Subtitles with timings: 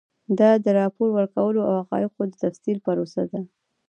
[0.39, 3.39] دا د راپور ورکولو او حقایقو د تفسیر پروسه ده.